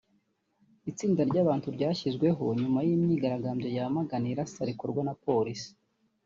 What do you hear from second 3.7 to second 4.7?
yamagana irasa